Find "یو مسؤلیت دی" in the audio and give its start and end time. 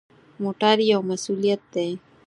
0.91-1.89